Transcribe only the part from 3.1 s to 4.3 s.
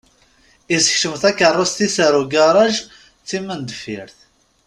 timendeffirt.